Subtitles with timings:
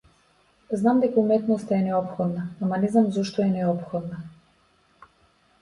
[0.83, 4.23] Знам дека уметноста е неопходна, ама не знам зошто е неопходна.